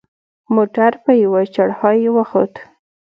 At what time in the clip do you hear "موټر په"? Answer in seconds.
0.55-1.11